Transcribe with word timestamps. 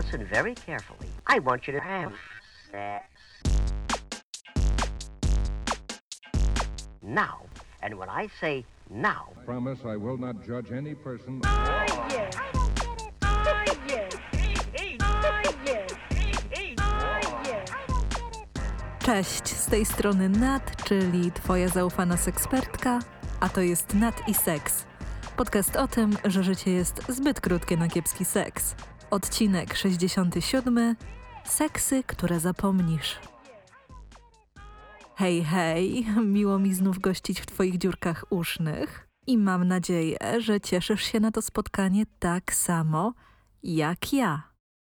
listen 0.00 0.24
very 0.24 0.54
carefully. 0.54 1.10
I 1.26 1.38
want 1.40 1.66
you 1.66 1.72
to 1.74 1.80
have 1.80 2.12
sex. 2.72 3.04
Now. 7.02 7.36
And 7.82 7.94
when 7.98 8.08
I 8.08 8.28
say 8.40 8.64
now, 8.90 9.22
Promise 9.44 9.80
I 9.84 9.96
will 9.96 10.18
not 10.18 10.36
judge 10.46 10.72
any 10.72 10.94
person. 10.94 11.40
Cześć, 18.98 19.48
z 19.48 19.66
tej 19.66 19.84
strony 19.84 20.28
Nat, 20.28 20.84
czyli 20.84 21.32
Twoja 21.32 21.68
zaufana 21.68 22.16
sekspertka, 22.16 22.98
a 23.40 23.48
to 23.48 23.60
jest 23.60 23.94
Nat 23.94 24.28
i 24.28 24.34
Seks. 24.34 24.84
Podcast 25.36 25.76
o 25.76 25.88
tym, 25.88 26.16
że 26.24 26.42
życie 26.42 26.70
jest 26.70 27.02
zbyt 27.08 27.40
krótkie 27.40 27.76
na 27.76 27.88
kiepski 27.88 28.24
seks. 28.24 28.74
Odcinek 29.10 29.76
67. 29.76 30.96
Seksy, 31.44 32.02
które 32.04 32.40
zapomnisz. 32.40 33.18
Hej, 35.16 35.44
hej, 35.44 36.06
miło 36.36 36.58
mi 36.58 36.74
znów 36.74 36.98
gościć 36.98 37.40
w 37.40 37.46
Twoich 37.46 37.78
dziurkach 37.78 38.24
usznych 38.30 39.08
i 39.26 39.38
mam 39.38 39.64
nadzieję, 39.64 40.18
że 40.38 40.60
cieszysz 40.60 41.02
się 41.02 41.20
na 41.20 41.30
to 41.30 41.42
spotkanie 41.42 42.04
tak 42.18 42.54
samo 42.54 43.14
jak 43.62 44.12
ja. 44.12 44.42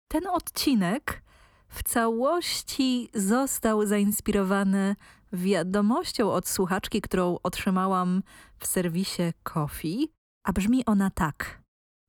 Ten 0.07 0.27
odcinek 0.27 1.23
w 1.67 1.83
całości 1.83 3.09
został 3.13 3.85
zainspirowany 3.85 4.95
wiadomością 5.33 6.31
od 6.31 6.47
słuchaczki, 6.47 7.02
którą 7.02 7.38
otrzymałam 7.43 8.23
w 8.59 8.67
serwisie 8.67 9.33
Coffee, 9.43 10.11
a 10.43 10.53
brzmi 10.53 10.85
ona 10.85 11.09
tak. 11.09 11.60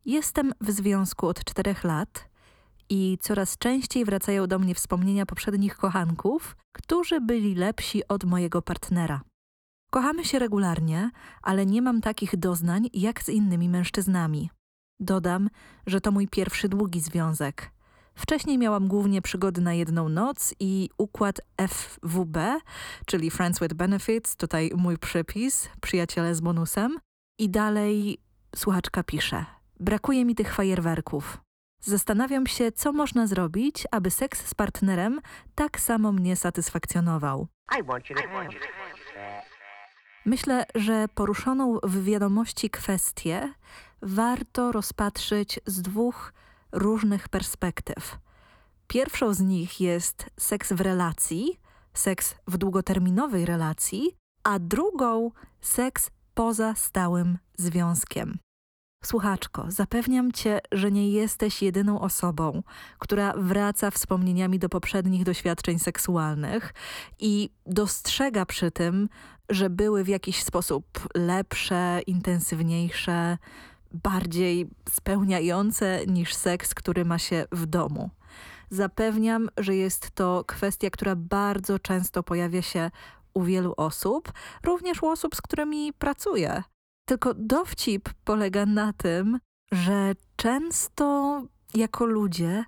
Jestem 0.04 0.52
w 0.60 0.70
związku 0.70 1.26
od 1.26 1.44
czterech 1.44 1.84
lat 1.84 2.28
i 2.88 3.18
coraz 3.20 3.58
częściej 3.58 4.04
wracają 4.04 4.46
do 4.46 4.58
mnie 4.58 4.74
wspomnienia 4.74 5.26
poprzednich 5.26 5.76
kochanków, 5.76 6.56
którzy 6.72 7.20
byli 7.20 7.54
lepsi 7.54 8.08
od 8.08 8.24
mojego 8.24 8.62
partnera. 8.62 9.20
Kochamy 9.90 10.24
się 10.24 10.38
regularnie, 10.38 11.10
ale 11.42 11.66
nie 11.66 11.82
mam 11.82 12.00
takich 12.00 12.36
doznań 12.36 12.88
jak 12.92 13.22
z 13.22 13.28
innymi 13.28 13.68
mężczyznami. 13.68 14.50
Dodam, 15.00 15.50
że 15.86 16.00
to 16.00 16.12
mój 16.12 16.28
pierwszy 16.28 16.68
długi 16.68 17.00
związek. 17.00 17.70
Wcześniej 18.14 18.58
miałam 18.58 18.88
głównie 18.88 19.22
przygody 19.22 19.60
na 19.60 19.74
jedną 19.74 20.08
noc 20.08 20.54
i 20.60 20.90
układ 20.98 21.40
FWB, 21.68 22.60
czyli 23.06 23.30
Friends 23.30 23.60
with 23.60 23.74
Benefits, 23.74 24.36
tutaj 24.36 24.70
mój 24.76 24.98
przypis, 24.98 25.68
przyjaciele 25.80 26.34
z 26.34 26.40
bonusem. 26.40 26.98
I 27.38 27.50
dalej 27.50 28.18
słuchaczka 28.56 29.02
pisze: 29.02 29.61
Brakuje 29.82 30.24
mi 30.24 30.34
tych 30.34 30.54
fajerwerków. 30.54 31.38
Zastanawiam 31.80 32.46
się, 32.46 32.72
co 32.72 32.92
można 32.92 33.26
zrobić, 33.26 33.86
aby 33.90 34.10
seks 34.10 34.46
z 34.46 34.54
partnerem 34.54 35.20
tak 35.54 35.80
samo 35.80 36.12
mnie 36.12 36.36
satysfakcjonował. 36.36 37.46
Myślę, 40.26 40.64
że 40.74 41.06
poruszoną 41.14 41.78
w 41.82 42.04
wiadomości 42.04 42.70
kwestię 42.70 43.54
warto 44.02 44.72
rozpatrzyć 44.72 45.60
z 45.66 45.82
dwóch 45.82 46.32
różnych 46.72 47.28
perspektyw. 47.28 48.18
Pierwszą 48.86 49.34
z 49.34 49.40
nich 49.40 49.80
jest 49.80 50.30
seks 50.38 50.72
w 50.72 50.80
relacji, 50.80 51.60
seks 51.94 52.34
w 52.48 52.58
długoterminowej 52.58 53.46
relacji, 53.46 54.16
a 54.44 54.58
drugą 54.58 55.30
seks 55.60 56.10
poza 56.34 56.74
stałym 56.74 57.38
związkiem. 57.56 58.38
Słuchaczko, 59.02 59.64
zapewniam 59.68 60.32
cię, 60.32 60.60
że 60.72 60.92
nie 60.92 61.10
jesteś 61.10 61.62
jedyną 61.62 62.00
osobą, 62.00 62.62
która 62.98 63.32
wraca 63.36 63.90
wspomnieniami 63.90 64.58
do 64.58 64.68
poprzednich 64.68 65.24
doświadczeń 65.24 65.78
seksualnych 65.78 66.74
i 67.18 67.50
dostrzega 67.66 68.46
przy 68.46 68.70
tym, 68.70 69.08
że 69.48 69.70
były 69.70 70.04
w 70.04 70.08
jakiś 70.08 70.42
sposób 70.42 70.84
lepsze, 71.14 72.00
intensywniejsze, 72.06 73.38
bardziej 73.92 74.68
spełniające 74.90 76.06
niż 76.06 76.34
seks, 76.34 76.74
który 76.74 77.04
ma 77.04 77.18
się 77.18 77.46
w 77.52 77.66
domu. 77.66 78.10
Zapewniam, 78.70 79.48
że 79.56 79.76
jest 79.76 80.10
to 80.10 80.44
kwestia, 80.46 80.90
która 80.90 81.16
bardzo 81.16 81.78
często 81.78 82.22
pojawia 82.22 82.62
się 82.62 82.90
u 83.34 83.42
wielu 83.42 83.74
osób, 83.76 84.32
również 84.64 85.02
u 85.02 85.06
osób, 85.06 85.36
z 85.36 85.40
którymi 85.40 85.92
pracuję. 85.92 86.62
Tylko 87.04 87.34
dowcip 87.34 88.08
polega 88.24 88.66
na 88.66 88.92
tym, 88.92 89.38
że 89.72 90.12
często 90.36 91.42
jako 91.74 92.06
ludzie 92.06 92.64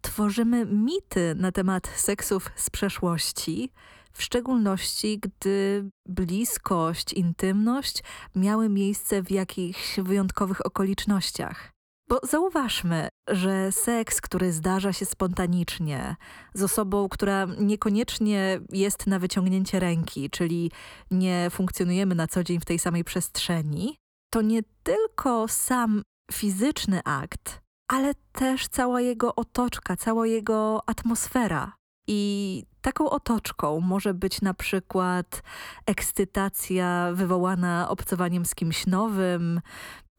tworzymy 0.00 0.66
mity 0.66 1.34
na 1.36 1.52
temat 1.52 1.86
seksów 1.96 2.50
z 2.56 2.70
przeszłości, 2.70 3.70
w 4.12 4.22
szczególności 4.22 5.20
gdy 5.20 5.90
bliskość, 6.06 7.12
intymność 7.12 8.02
miały 8.36 8.68
miejsce 8.68 9.22
w 9.22 9.30
jakichś 9.30 10.00
wyjątkowych 10.00 10.66
okolicznościach. 10.66 11.72
Bo 12.12 12.20
zauważmy, 12.22 13.08
że 13.28 13.72
seks, 13.72 14.20
który 14.20 14.52
zdarza 14.52 14.92
się 14.92 15.06
spontanicznie, 15.06 16.16
z 16.54 16.62
osobą, 16.62 17.08
która 17.08 17.46
niekoniecznie 17.58 18.60
jest 18.72 19.06
na 19.06 19.18
wyciągnięcie 19.18 19.80
ręki, 19.80 20.30
czyli 20.30 20.70
nie 21.10 21.48
funkcjonujemy 21.50 22.14
na 22.14 22.26
co 22.26 22.44
dzień 22.44 22.60
w 22.60 22.64
tej 22.64 22.78
samej 22.78 23.04
przestrzeni, 23.04 23.96
to 24.32 24.42
nie 24.42 24.62
tylko 24.82 25.48
sam 25.48 26.02
fizyczny 26.32 27.00
akt, 27.04 27.60
ale 27.88 28.14
też 28.32 28.68
cała 28.68 29.00
jego 29.00 29.34
otoczka, 29.34 29.96
cała 29.96 30.26
jego 30.26 30.88
atmosfera. 30.88 31.72
I 32.08 32.62
taką 32.80 33.10
otoczką 33.10 33.80
może 33.80 34.14
być 34.14 34.40
na 34.40 34.54
przykład 34.54 35.42
ekscytacja 35.86 37.10
wywołana 37.14 37.88
obcowaniem 37.88 38.46
z 38.46 38.54
kimś 38.54 38.86
nowym, 38.86 39.60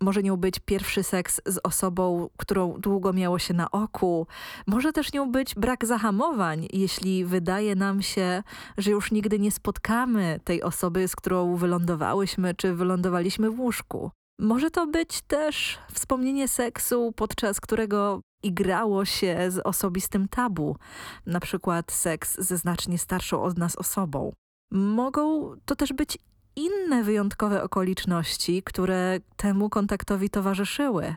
może 0.04 0.24
nią 0.24 0.38
być 0.38 0.60
pierwszy 0.60 1.04
seks 1.04 1.42
z 1.46 1.60
osobą, 1.64 2.30
którą 2.38 2.74
długo 2.80 3.14
miało 3.14 3.40
się 3.40 3.54
na 3.54 3.72
oku. 3.72 4.28
Może 4.68 4.94
też 4.94 5.14
nią 5.14 5.32
być 5.32 5.56
brak 5.56 5.86
zahamowań, 5.86 6.68
jeśli 6.74 7.26
wydaje 7.26 7.76
nam 7.76 8.02
się, 8.02 8.44
że 8.78 8.92
już 8.92 9.12
nigdy 9.12 9.40
nie 9.40 9.52
spotkamy 9.52 10.40
tej 10.44 10.64
osoby, 10.64 11.08
z 11.08 11.16
którą 11.16 11.56
wylądowałyśmy 11.56 12.56
czy 12.56 12.74
wylądowaliśmy 12.74 13.50
w 13.50 13.60
łóżku. 13.60 14.12
Może 14.40 14.72
to 14.72 14.88
być 14.88 15.22
też 15.22 15.78
wspomnienie 15.94 16.48
seksu, 16.48 17.14
podczas 17.16 17.62
którego 17.62 18.22
igrało 18.44 19.06
się 19.06 19.52
z 19.52 19.60
osobistym 19.60 20.28
tabu, 20.28 20.78
na 21.26 21.40
przykład 21.40 21.92
seks 21.92 22.40
ze 22.40 22.58
znacznie 22.58 22.98
starszą 22.98 23.44
od 23.44 23.58
nas 23.58 23.76
osobą. 23.76 24.34
Mogą 24.72 25.56
to 25.66 25.76
też 25.76 25.94
być 25.94 26.18
inne 26.56 27.04
wyjątkowe 27.04 27.64
okoliczności, 27.64 28.64
które 28.64 29.20
temu 29.38 29.70
kontaktowi 29.70 30.30
towarzyszyły. 30.30 31.16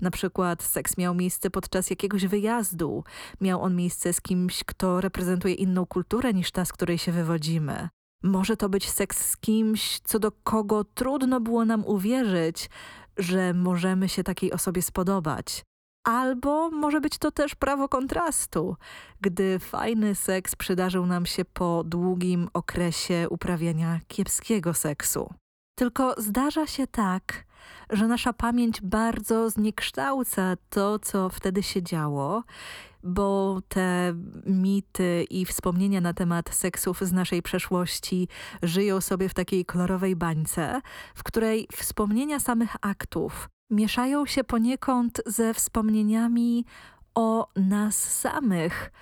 Na 0.00 0.10
przykład 0.10 0.62
seks 0.62 0.98
miał 0.98 1.14
miejsce 1.14 1.50
podczas 1.50 1.90
jakiegoś 1.90 2.26
wyjazdu, 2.26 3.04
miał 3.40 3.62
on 3.62 3.76
miejsce 3.76 4.12
z 4.12 4.20
kimś, 4.20 4.64
kto 4.64 5.00
reprezentuje 5.00 5.54
inną 5.54 5.86
kulturę 5.86 6.32
niż 6.32 6.50
ta, 6.50 6.64
z 6.64 6.72
której 6.72 6.98
się 6.98 7.12
wywodzimy. 7.12 7.88
Może 8.22 8.56
to 8.56 8.68
być 8.68 8.90
seks 8.90 9.30
z 9.30 9.36
kimś, 9.36 10.00
co 10.00 10.18
do 10.18 10.32
kogo 10.32 10.84
trudno 10.84 11.40
było 11.40 11.64
nam 11.64 11.84
uwierzyć, 11.86 12.70
że 13.16 13.54
możemy 13.54 14.08
się 14.08 14.24
takiej 14.24 14.52
osobie 14.52 14.82
spodobać. 14.82 15.64
Albo 16.04 16.70
może 16.70 17.00
być 17.00 17.18
to 17.18 17.30
też 17.30 17.54
prawo 17.54 17.88
kontrastu, 17.88 18.76
gdy 19.20 19.58
fajny 19.58 20.14
seks 20.14 20.56
przydarzył 20.56 21.06
nam 21.06 21.26
się 21.26 21.44
po 21.44 21.84
długim 21.84 22.48
okresie 22.52 23.26
uprawiania 23.30 24.00
kiepskiego 24.08 24.74
seksu. 24.74 25.34
Tylko 25.78 26.14
zdarza 26.18 26.66
się 26.66 26.86
tak, 26.86 27.44
że 27.90 28.06
nasza 28.06 28.32
pamięć 28.32 28.80
bardzo 28.80 29.50
zniekształca 29.50 30.56
to, 30.70 30.98
co 30.98 31.28
wtedy 31.28 31.62
się 31.62 31.82
działo, 31.82 32.42
bo 33.02 33.60
te 33.68 34.14
mity 34.46 35.24
i 35.30 35.44
wspomnienia 35.44 36.00
na 36.00 36.14
temat 36.14 36.54
seksów 36.54 37.00
z 37.00 37.12
naszej 37.12 37.42
przeszłości 37.42 38.28
żyją 38.62 39.00
sobie 39.00 39.28
w 39.28 39.34
takiej 39.34 39.64
kolorowej 39.64 40.16
bańce, 40.16 40.80
w 41.14 41.22
której 41.22 41.68
wspomnienia 41.72 42.40
samych 42.40 42.76
aktów 42.80 43.48
mieszają 43.70 44.26
się 44.26 44.44
poniekąd 44.44 45.22
ze 45.26 45.54
wspomnieniami 45.54 46.64
o 47.14 47.48
nas 47.56 47.96
samych, 48.20 48.92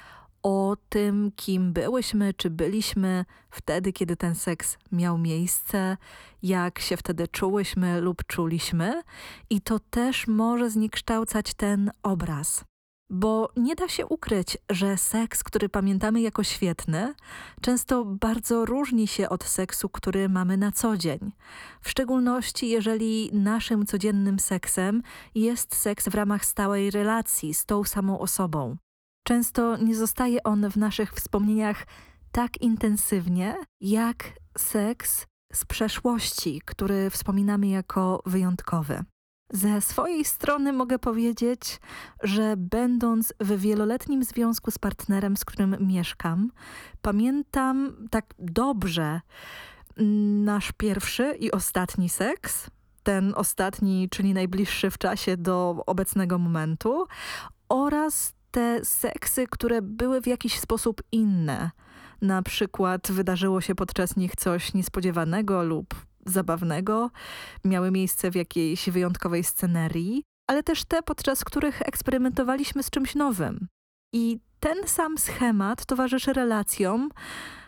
o 0.43 0.77
tym, 0.89 1.33
kim 1.37 1.73
byłyśmy, 1.73 2.35
czy 2.35 2.51
byliśmy 2.51 3.25
wtedy, 3.51 3.93
kiedy 3.93 4.17
ten 4.17 4.35
seks 4.35 4.79
miał 4.93 5.19
miejsce, 5.19 5.97
jak 6.43 6.79
się 6.79 6.97
wtedy 6.97 7.29
czułyśmy 7.29 8.01
lub 8.01 8.27
czuliśmy, 8.27 9.03
i 9.51 9.61
to 9.61 9.79
też 9.79 10.27
może 10.27 10.71
zniekształcać 10.71 11.55
ten 11.55 11.91
obraz. 12.03 12.65
Bo 13.11 13.49
nie 13.57 13.75
da 13.75 13.89
się 13.89 14.07
ukryć, 14.07 14.59
że 14.71 14.97
seks, 14.97 15.43
który 15.45 15.69
pamiętamy 15.69 16.21
jako 16.21 16.43
świetny, 16.43 17.15
często 17.61 18.05
bardzo 18.05 18.65
różni 18.65 19.07
się 19.07 19.29
od 19.29 19.45
seksu, 19.45 19.89
który 19.89 20.29
mamy 20.29 20.57
na 20.57 20.73
co 20.73 20.97
dzień. 20.97 21.33
W 21.81 21.91
szczególności, 21.91 22.69
jeżeli 22.69 23.31
naszym 23.33 23.87
codziennym 23.87 24.39
seksem 24.39 25.03
jest 25.35 25.77
seks 25.77 26.09
w 26.09 26.15
ramach 26.15 26.45
stałej 26.45 26.91
relacji 26.91 27.55
z 27.55 27.67
tą 27.67 27.85
samą 27.85 28.19
osobą. 28.19 28.77
Często 29.27 29.77
nie 29.77 29.95
zostaje 29.95 30.43
on 30.43 30.71
w 30.71 30.77
naszych 30.77 31.13
wspomnieniach 31.13 31.87
tak 32.33 32.63
intensywnie, 32.63 33.57
jak 33.81 34.33
seks 34.59 35.27
z 35.53 35.65
przeszłości, 35.65 36.61
który 36.65 37.11
wspominamy 37.11 37.67
jako 37.67 38.23
wyjątkowy. 38.27 39.05
Ze 39.53 39.81
swojej 39.81 40.25
strony 40.25 40.73
mogę 40.73 40.99
powiedzieć, 40.99 41.81
że 42.23 42.55
będąc 42.57 43.35
w 43.41 43.61
wieloletnim 43.61 44.25
związku 44.25 44.71
z 44.71 44.79
partnerem, 44.79 45.37
z 45.37 45.45
którym 45.45 45.77
mieszkam, 45.81 46.53
pamiętam 47.03 47.93
tak 48.11 48.25
dobrze 48.39 49.21
nasz 50.45 50.73
pierwszy 50.73 51.37
i 51.41 51.51
ostatni 51.51 52.09
seks. 52.09 52.71
Ten 53.03 53.33
ostatni, 53.37 54.09
czyli 54.11 54.35
najbliższy 54.35 54.91
w 54.91 54.99
czasie 54.99 55.37
do 55.37 55.83
obecnego 55.87 56.39
momentu, 56.39 57.07
oraz 57.69 58.35
te 58.51 58.85
seksy, 58.85 59.47
które 59.51 59.83
były 59.83 60.21
w 60.21 60.27
jakiś 60.27 60.61
sposób 60.61 61.03
inne. 61.13 61.71
Na 62.23 62.43
przykład 62.43 63.13
wydarzyło 63.13 63.61
się 63.61 63.75
podczas 63.75 64.17
nich 64.17 64.37
coś 64.37 64.75
niespodziewanego 64.75 65.63
lub 65.63 65.95
zabawnego, 66.27 67.11
miały 67.65 67.91
miejsce 67.91 68.31
w 68.31 68.35
jakiejś 68.35 68.91
wyjątkowej 68.91 69.45
scenerii, 69.45 70.23
ale 70.47 70.63
też 70.63 70.85
te, 70.85 71.03
podczas 71.03 71.45
których 71.45 71.83
eksperymentowaliśmy 71.83 72.83
z 72.83 72.91
czymś 72.91 73.15
nowym. 73.15 73.69
I 74.15 74.39
ten 74.61 74.77
sam 74.87 75.19
schemat 75.19 75.87
towarzyszy 75.87 76.33
relacjom, 76.33 77.11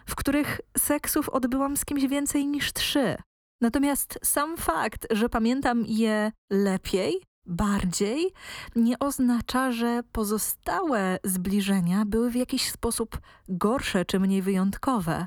w 0.06 0.14
których 0.14 0.60
seksów 0.78 1.28
odbyłam 1.28 1.76
z 1.76 1.84
kimś 1.84 2.06
więcej 2.06 2.46
niż 2.46 2.72
trzy. 2.72 3.16
Natomiast 3.60 4.18
sam 4.24 4.56
fakt, 4.56 5.06
że 5.10 5.28
pamiętam 5.28 5.84
je 5.86 6.32
lepiej, 6.50 7.22
bardziej, 7.46 8.32
nie 8.76 8.98
oznacza, 8.98 9.72
że 9.72 10.02
pozostałe 10.12 11.18
zbliżenia 11.24 12.04
były 12.06 12.30
w 12.30 12.36
jakiś 12.36 12.70
sposób 12.70 13.20
gorsze 13.48 14.04
czy 14.04 14.20
mniej 14.20 14.42
wyjątkowe. 14.42 15.26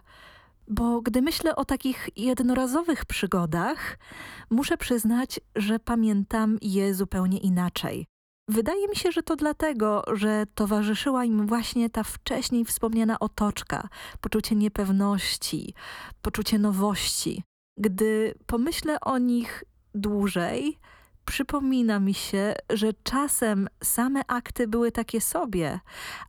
Bo 0.67 1.01
gdy 1.01 1.21
myślę 1.21 1.55
o 1.55 1.65
takich 1.65 2.09
jednorazowych 2.15 3.05
przygodach, 3.05 3.97
muszę 4.49 4.77
przyznać, 4.77 5.39
że 5.55 5.79
pamiętam 5.79 6.57
je 6.61 6.93
zupełnie 6.93 7.37
inaczej. 7.37 8.05
Wydaje 8.49 8.87
mi 8.87 8.95
się, 8.95 9.11
że 9.11 9.23
to 9.23 9.35
dlatego, 9.35 10.03
że 10.13 10.45
towarzyszyła 10.55 11.25
im 11.25 11.47
właśnie 11.47 11.89
ta 11.89 12.03
wcześniej 12.03 12.65
wspomniana 12.65 13.19
otoczka, 13.19 13.87
poczucie 14.21 14.55
niepewności, 14.55 15.73
poczucie 16.21 16.59
nowości. 16.59 17.43
Gdy 17.77 18.33
pomyślę 18.45 18.99
o 18.99 19.17
nich 19.17 19.63
dłużej, 19.95 20.79
przypomina 21.25 21.99
mi 21.99 22.13
się, 22.13 22.53
że 22.69 22.93
czasem 23.03 23.67
same 23.83 24.21
akty 24.27 24.67
były 24.67 24.91
takie 24.91 25.21
sobie, 25.21 25.79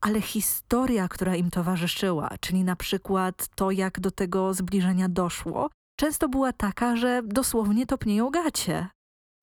ale 0.01 0.21
historia, 0.21 1.09
która 1.09 1.37
im 1.37 1.51
towarzyszyła, 1.51 2.31
czyli 2.41 2.65
na 2.65 2.77
przykład 2.77 3.49
to, 3.55 3.71
jak 3.71 4.01
do 4.01 4.11
tego 4.11 4.55
zbliżenia 4.55 5.09
doszło, 5.09 5.71
często 6.01 6.29
była 6.29 6.53
taka, 6.53 6.97
że 6.97 7.23
dosłownie 7.25 7.87
topnieją 7.87 8.31
gacie. 8.31 8.89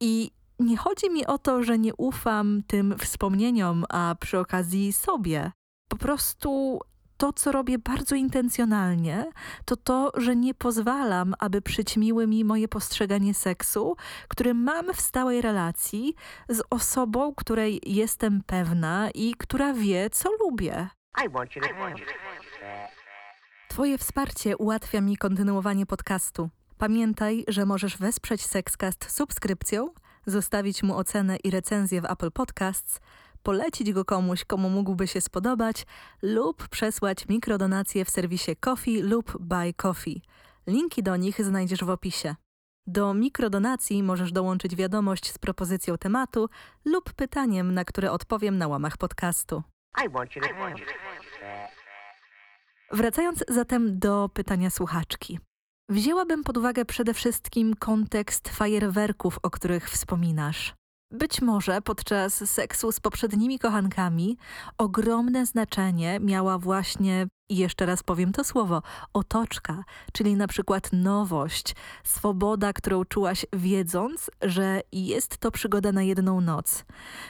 I 0.01 0.31
nie 0.59 0.77
chodzi 0.77 1.09
mi 1.09 1.25
o 1.25 1.37
to, 1.37 1.63
że 1.63 1.79
nie 1.79 1.95
ufam 1.95 2.61
tym 2.67 2.95
wspomnieniom, 2.97 3.85
a 3.89 4.15
przy 4.19 4.39
okazji 4.39 4.93
sobie. 4.93 5.51
Po 5.89 5.97
prostu 5.97 6.79
to, 7.23 7.33
co 7.33 7.51
robię 7.51 7.79
bardzo 7.79 8.15
intencjonalnie, 8.15 9.31
to 9.65 9.75
to, 9.75 10.11
że 10.17 10.35
nie 10.35 10.53
pozwalam, 10.53 11.33
aby 11.39 11.61
przyćmiły 11.61 12.27
mi 12.27 12.43
moje 12.43 12.67
postrzeganie 12.67 13.33
seksu, 13.33 13.95
który 14.27 14.53
mam 14.53 14.93
w 14.93 15.01
stałej 15.01 15.41
relacji 15.41 16.15
z 16.49 16.61
osobą, 16.69 17.35
której 17.35 17.81
jestem 17.85 18.41
pewna 18.45 19.09
i 19.11 19.35
która 19.37 19.73
wie, 19.73 20.09
co 20.09 20.29
lubię. 20.39 20.87
Twoje 23.69 23.97
wsparcie 23.97 24.57
ułatwia 24.57 25.01
mi 25.01 25.17
kontynuowanie 25.17 25.85
podcastu. 25.85 26.49
Pamiętaj, 26.77 27.45
że 27.47 27.65
możesz 27.65 27.97
wesprzeć 27.97 28.41
Sexcast 28.45 29.11
subskrypcją, 29.11 29.89
zostawić 30.25 30.83
mu 30.83 30.95
ocenę 30.97 31.37
i 31.43 31.51
recenzję 31.51 32.01
w 32.01 32.05
Apple 32.05 32.31
Podcasts, 32.31 32.99
polecić 33.43 33.93
go 33.93 34.05
komuś, 34.05 34.45
komu 34.45 34.69
mógłby 34.69 35.07
się 35.07 35.21
spodobać 35.21 35.85
lub 36.21 36.67
przesłać 36.67 37.27
mikrodonacje 37.27 38.05
w 38.05 38.09
serwisie 38.09 38.55
Coffee 38.55 39.01
lub 39.01 39.37
Buy 39.39 39.73
Coffee. 39.73 40.21
Linki 40.67 41.03
do 41.03 41.15
nich 41.15 41.45
znajdziesz 41.45 41.83
w 41.83 41.89
opisie. 41.89 42.35
Do 42.87 43.13
mikrodonacji 43.13 44.03
możesz 44.03 44.31
dołączyć 44.31 44.75
wiadomość 44.75 45.31
z 45.31 45.37
propozycją 45.37 45.97
tematu 45.97 46.49
lub 46.85 47.13
pytaniem, 47.13 47.73
na 47.73 47.85
które 47.85 48.11
odpowiem 48.11 48.57
na 48.57 48.67
łamach 48.67 48.97
podcastu. 48.97 49.63
Wracając 52.91 53.43
zatem 53.47 53.99
do 53.99 54.29
pytania 54.33 54.69
słuchaczki. 54.69 55.39
Wzięłabym 55.89 56.43
pod 56.43 56.57
uwagę 56.57 56.85
przede 56.85 57.13
wszystkim 57.13 57.75
kontekst 57.75 58.49
fajerwerków, 58.49 59.39
o 59.43 59.49
których 59.49 59.89
wspominasz. 59.89 60.73
Być 61.13 61.41
może 61.41 61.81
podczas 61.81 62.49
seksu 62.49 62.91
z 62.91 62.99
poprzednimi 62.99 63.59
kochankami 63.59 64.37
ogromne 64.77 65.45
znaczenie 65.45 66.19
miała 66.19 66.57
właśnie, 66.57 67.27
jeszcze 67.49 67.85
raz 67.85 68.03
powiem 68.03 68.31
to 68.31 68.43
słowo, 68.43 68.81
otoczka, 69.13 69.83
czyli 70.13 70.35
na 70.35 70.47
przykład 70.47 70.89
nowość, 70.93 71.75
swoboda, 72.03 72.73
którą 72.73 73.05
czułaś 73.05 73.45
wiedząc, 73.53 74.31
że 74.41 74.81
jest 74.91 75.37
to 75.37 75.51
przygoda 75.51 75.91
na 75.91 76.03
jedną 76.03 76.41
noc. 76.41 76.85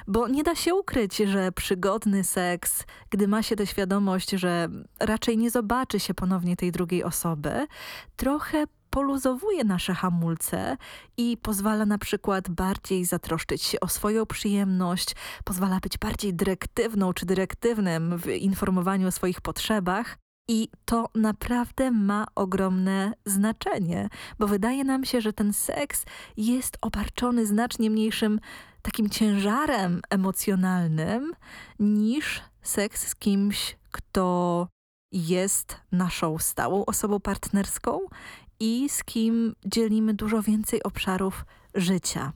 Bo 0.07 0.27
nie 0.27 0.44
da 0.44 0.56
się 0.56 0.75
ukryć, 0.75 1.18
że 1.18 1.51
przygodny 1.51 2.24
seks, 2.24 2.83
gdy 3.09 3.27
ma 3.27 3.44
się 3.44 3.56
tę 3.56 3.68
świadomość, 3.68 4.31
że 4.31 4.68
raczej 5.00 5.38
nie 5.38 5.51
zobaczy 5.51 6.00
się 6.00 6.13
ponownie 6.13 6.56
tej 6.56 6.71
drugiej 6.71 7.03
osoby, 7.03 7.68
trochę 8.15 8.65
poluzowuje 8.93 9.63
nasze 9.63 9.93
hamulce 9.93 10.77
i 11.17 11.37
pozwala 11.37 11.85
na 11.85 11.97
przykład 11.97 12.49
bardziej 12.49 13.05
zatroszczyć 13.05 13.61
się 13.61 13.79
o 13.79 13.87
swoją 13.87 14.25
przyjemność, 14.25 15.15
pozwala 15.43 15.79
być 15.79 15.97
bardziej 15.97 16.33
dyrektywną 16.33 17.13
czy 17.13 17.25
dyrektywnym 17.25 18.17
w 18.17 18.27
informowaniu 18.27 19.07
o 19.07 19.11
swoich 19.11 19.41
potrzebach. 19.41 20.17
I 20.49 20.69
to 20.85 21.09
naprawdę 21.15 21.91
ma 21.91 22.25
ogromne 22.35 23.13
znaczenie, 23.25 24.09
bo 24.39 24.47
wydaje 24.47 24.83
nam 24.83 25.05
się, 25.05 25.21
że 25.21 25.33
ten 25.33 25.53
seks 25.53 26.05
jest 26.37 26.77
obarczony 26.81 27.45
znacznie 27.45 27.89
mniejszym 27.89 28.39
takim 28.81 29.09
ciężarem 29.09 30.01
emocjonalnym 30.09 31.33
niż 31.79 32.41
seks 32.61 33.07
z 33.07 33.15
kimś, 33.15 33.77
kto 33.91 34.67
jest 35.13 35.77
naszą 35.91 36.38
stałą 36.38 36.85
osobą 36.85 37.19
partnerską 37.19 38.00
i 38.63 38.89
z 38.89 39.03
kim 39.03 39.55
dzielimy 39.65 40.13
dużo 40.13 40.41
więcej 40.41 40.84
obszarów 40.84 41.46
życia. 41.75 42.34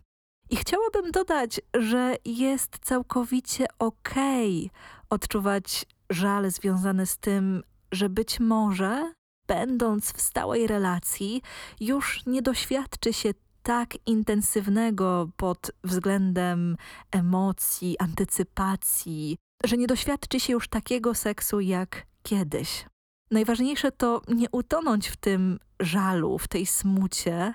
I 0.49 0.55
chciałabym 0.55 1.11
dodać, 1.11 1.61
że 1.73 2.15
jest 2.25 2.79
całkowicie 2.81 3.65
okej 3.79 4.65
okay 4.65 4.79
odczuwać 5.09 5.85
żal 6.09 6.51
związany 6.51 7.05
z 7.05 7.17
tym, 7.17 7.63
że 7.91 8.09
być 8.09 8.39
może, 8.39 9.13
będąc 9.47 10.13
w 10.13 10.21
stałej 10.21 10.67
relacji, 10.67 11.41
już 11.79 12.25
nie 12.25 12.41
doświadczy 12.41 13.13
się 13.13 13.31
tak 13.63 13.93
intensywnego 14.05 15.29
pod 15.37 15.71
względem 15.83 16.77
emocji, 17.11 17.95
antycypacji, 17.99 19.37
że 19.63 19.77
nie 19.77 19.87
doświadczy 19.87 20.39
się 20.39 20.53
już 20.53 20.67
takiego 20.67 21.15
seksu 21.15 21.59
jak 21.59 22.05
kiedyś. 22.23 22.85
Najważniejsze 23.31 23.91
to 23.91 24.21
nie 24.27 24.47
utonąć 24.51 25.07
w 25.07 25.17
tym 25.17 25.59
żalu, 25.79 26.37
w 26.37 26.47
tej 26.47 26.65
smucie 26.65 27.53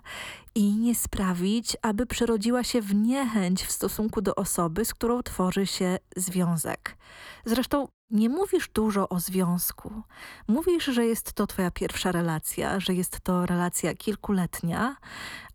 i 0.54 0.76
nie 0.76 0.94
sprawić, 0.94 1.76
aby 1.82 2.06
przerodziła 2.06 2.64
się 2.64 2.80
w 2.80 2.94
niechęć 2.94 3.62
w 3.62 3.72
stosunku 3.72 4.22
do 4.22 4.34
osoby, 4.34 4.84
z 4.84 4.94
którą 4.94 5.22
tworzy 5.22 5.66
się 5.66 5.98
związek. 6.16 6.96
Zresztą 7.44 7.88
nie 8.10 8.28
mówisz 8.28 8.68
dużo 8.68 9.08
o 9.08 9.20
związku. 9.20 10.02
Mówisz, 10.48 10.84
że 10.84 11.06
jest 11.06 11.32
to 11.32 11.46
twoja 11.46 11.70
pierwsza 11.70 12.12
relacja, 12.12 12.80
że 12.80 12.94
jest 12.94 13.20
to 13.20 13.46
relacja 13.46 13.94
kilkuletnia, 13.94 14.96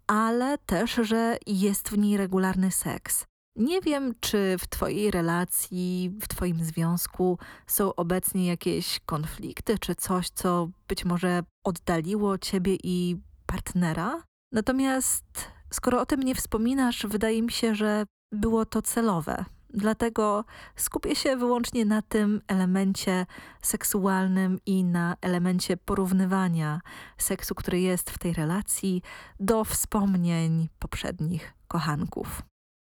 ale 0.08 0.58
też, 0.58 1.00
że 1.02 1.38
jest 1.48 1.90
w 1.90 1.98
niej 1.98 2.18
regularny 2.18 2.72
seks. 2.72 3.26
Nie 3.58 3.82
wiem, 3.82 4.16
czy 4.20 4.56
w 4.60 4.68
Twojej 4.68 5.12
relacji, 5.12 6.18
w 6.22 6.28
Twoim 6.28 6.64
związku 6.64 7.38
są 7.68 7.96
obecnie 7.96 8.48
jakieś 8.48 9.00
konflikty, 9.06 9.80
czy 9.80 9.96
coś, 9.96 10.30
co 10.30 10.70
być 10.88 11.06
może 11.06 11.44
oddaliło 11.64 12.38
Ciebie 12.38 12.78
i 12.84 13.18
partnera. 13.46 14.24
Natomiast 14.52 15.26
skoro 15.72 16.02
o 16.02 16.06
tym 16.06 16.24
nie 16.24 16.36
wspominasz, 16.36 17.06
wydaje 17.06 17.42
mi 17.42 17.52
się, 17.52 17.76
że 17.76 18.06
było 18.32 18.66
to 18.66 18.82
celowe. 18.82 19.46
Dlatego 19.70 20.46
skupię 20.76 21.16
się 21.16 21.38
wyłącznie 21.38 21.86
na 21.86 22.02
tym 22.02 22.42
elemencie 22.48 23.26
seksualnym 23.62 24.60
i 24.66 24.84
na 24.84 25.16
elemencie 25.22 25.78
porównywania 25.78 26.82
seksu, 27.18 27.56
który 27.56 27.80
jest 27.80 28.12
w 28.12 28.18
tej 28.18 28.34
relacji, 28.34 29.02
do 29.40 29.64
wspomnień 29.64 30.70
poprzednich 30.80 31.54
kochanków. 31.68 32.42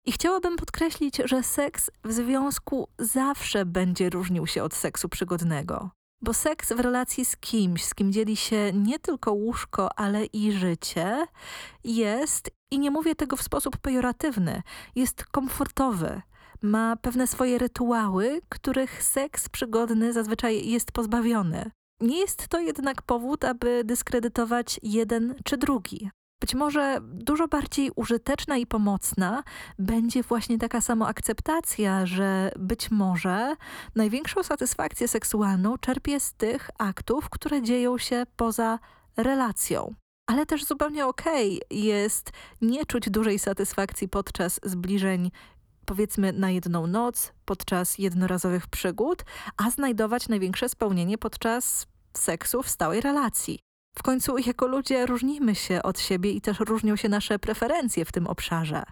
I 0.09 0.13
chciałabym 0.13 0.57
podkreślić, 0.57 1.17
że 1.25 1.43
seks 1.43 1.91
w 2.05 2.13
związku 2.13 2.89
zawsze 2.99 3.67
będzie 3.67 4.11
różnił 4.11 4.47
się 4.47 4.63
od 4.63 4.75
seksu 4.75 5.09
przygodnego. 5.09 5.91
Bo 6.23 6.35
seks 6.35 6.73
w 6.73 6.81
relacji 6.81 7.25
z 7.25 7.37
kimś, 7.37 7.85
z 7.85 7.95
kim 7.95 8.13
dzieli 8.13 8.37
się 8.37 8.73
nie 8.73 8.99
tylko 8.99 9.33
łóżko, 9.33 9.99
ale 9.99 10.25
i 10.25 10.53
życie, 10.53 11.27
jest, 11.85 12.51
i 12.71 12.79
nie 12.79 12.91
mówię 12.91 13.15
tego 13.15 13.37
w 13.37 13.43
sposób 13.43 13.77
pejoratywny, 13.77 14.63
jest 14.95 15.25
komfortowy. 15.25 16.23
Ma 16.63 16.97
pewne 16.97 17.27
swoje 17.27 17.59
rytuały, 17.59 18.41
których 18.49 19.03
seks 19.03 19.49
przygodny 19.49 20.13
zazwyczaj 20.13 20.69
jest 20.69 20.93
pozbawiony. 20.93 21.71
Nie 22.01 22.19
jest 22.19 22.49
to 22.49 22.61
jednak 22.61 23.03
powód, 23.03 23.45
aby 23.45 23.83
dyskredytować 23.85 24.81
jeden 24.83 25.35
czy 25.45 25.57
drugi. 25.57 26.11
Być 26.41 26.55
może 26.55 26.99
dużo 27.03 27.49
bardziej 27.49 27.91
użyteczna 27.97 28.57
i 28.57 28.67
pomocna 28.67 29.43
będzie 29.79 30.23
właśnie 30.23 30.59
taka 30.59 30.81
samoakceptacja, 30.81 32.07
że 32.07 32.51
być 32.59 32.91
może 32.91 33.57
największą 33.95 34.43
satysfakcję 34.43 35.09
seksualną 35.09 35.79
czerpie 35.79 36.21
z 36.21 36.33
tych 36.33 36.71
aktów, 36.79 37.31
które 37.31 37.63
dzieją 37.63 37.99
się 37.99 38.27
poza 38.37 38.79
relacją. 39.17 39.95
Ale 40.27 40.47
też 40.47 40.65
zupełnie 40.65 41.07
okej 41.07 41.57
okay 41.57 41.79
jest 41.79 42.31
nie 42.63 42.87
czuć 42.87 43.11
dużej 43.11 43.39
satysfakcji 43.39 44.09
podczas 44.09 44.61
zbliżeń 44.65 45.31
powiedzmy 45.87 46.33
na 46.33 46.51
jedną 46.51 46.87
noc, 46.87 47.33
podczas 47.45 47.99
jednorazowych 47.99 48.67
przygód, 48.67 49.25
a 49.57 49.71
znajdować 49.71 50.29
największe 50.29 50.69
spełnienie 50.69 51.19
podczas 51.19 51.87
seksu 52.17 52.63
w 52.63 52.69
stałej 52.69 53.01
relacji. 53.01 53.68
W 53.99 54.03
końcu 54.03 54.39
jako 54.39 54.67
ludzie 54.67 55.07
różnimy 55.07 55.55
się 55.55 55.83
od 55.83 56.01
siebie 56.01 56.31
i 56.31 56.41
też 56.41 56.61
różnią 56.61 56.97
się 56.97 57.09
nasze 57.09 57.39
preferencje 57.39 58.05
w 58.05 58.13
tym 58.13 58.27
obszarze. 58.27 58.83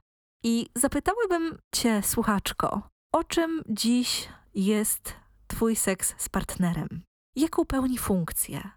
I 0.45 0.67
zapytałabym 0.75 1.59
cię, 1.75 2.03
słuchaczko, 2.03 2.83
o 3.13 3.25
czym 3.25 3.63
dziś 3.69 4.29
jest 4.55 5.15
twój 5.47 5.77
seks 5.77 6.15
z 6.19 6.29
partnerem? 6.29 7.03
Jaką 7.37 7.65
pełni 7.65 7.99
funkcję? 7.99 8.71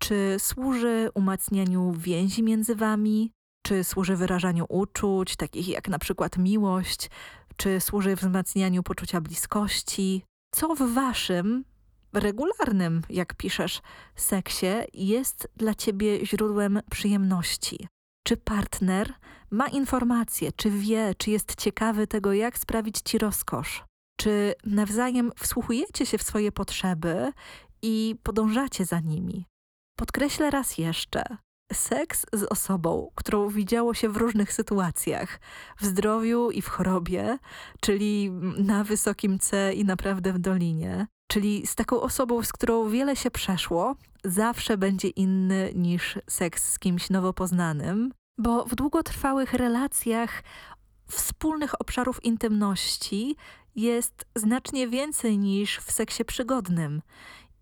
Czy 0.00 0.36
służy 0.38 1.10
umacnianiu 1.14 1.92
więzi 1.92 2.42
między 2.42 2.74
wami? 2.74 3.32
Czy 3.66 3.84
służy 3.84 4.16
wyrażaniu 4.16 4.66
uczuć, 4.68 5.36
takich 5.36 5.68
jak 5.68 5.88
na 5.88 5.98
przykład 5.98 6.38
miłość? 6.38 7.10
Czy 7.56 7.80
służy 7.80 8.16
wzmacnianiu 8.16 8.82
poczucia 8.82 9.20
bliskości? 9.20 10.24
Co 10.54 10.74
w 10.74 10.94
waszym 10.94 11.64
regularnym, 12.20 13.02
jak 13.10 13.34
piszesz, 13.34 13.82
seksie 14.16 14.66
jest 14.94 15.48
dla 15.56 15.74
ciebie 15.74 16.26
źródłem 16.26 16.80
przyjemności? 16.90 17.88
Czy 18.26 18.36
partner 18.36 19.14
ma 19.50 19.68
informacje, 19.68 20.52
czy 20.52 20.70
wie, 20.70 21.14
czy 21.18 21.30
jest 21.30 21.54
ciekawy 21.54 22.06
tego, 22.06 22.32
jak 22.32 22.58
sprawić 22.58 23.00
ci 23.04 23.18
rozkosz? 23.18 23.84
Czy 24.20 24.54
nawzajem 24.64 25.32
wsłuchujecie 25.36 26.06
się 26.06 26.18
w 26.18 26.22
swoje 26.22 26.52
potrzeby 26.52 27.32
i 27.82 28.16
podążacie 28.22 28.84
za 28.84 29.00
nimi? 29.00 29.46
Podkreślę 29.98 30.50
raz 30.50 30.78
jeszcze. 30.78 31.22
Seks 31.72 32.26
z 32.32 32.42
osobą, 32.42 33.10
którą 33.14 33.48
widziało 33.48 33.94
się 33.94 34.08
w 34.08 34.16
różnych 34.16 34.52
sytuacjach, 34.52 35.40
w 35.78 35.84
zdrowiu 35.84 36.50
i 36.50 36.62
w 36.62 36.68
chorobie, 36.68 37.38
czyli 37.80 38.30
na 38.58 38.84
wysokim 38.84 39.38
C 39.38 39.74
i 39.74 39.84
naprawdę 39.84 40.32
w 40.32 40.38
dolinie, 40.38 41.06
Czyli 41.26 41.66
z 41.66 41.74
taką 41.74 42.00
osobą, 42.00 42.42
z 42.42 42.52
którą 42.52 42.88
wiele 42.88 43.16
się 43.16 43.30
przeszło, 43.30 43.96
zawsze 44.24 44.78
będzie 44.78 45.08
inny 45.08 45.72
niż 45.74 46.18
seks 46.28 46.72
z 46.72 46.78
kimś 46.78 47.10
nowo 47.10 47.32
poznanym, 47.32 48.12
bo 48.38 48.64
w 48.64 48.74
długotrwałych 48.74 49.52
relacjach 49.52 50.42
wspólnych 51.08 51.80
obszarów 51.80 52.24
intymności 52.24 53.36
jest 53.76 54.26
znacznie 54.36 54.88
więcej 54.88 55.38
niż 55.38 55.78
w 55.78 55.92
seksie 55.92 56.24
przygodnym. 56.24 57.02